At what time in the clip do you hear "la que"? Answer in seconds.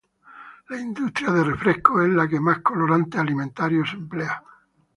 2.11-2.39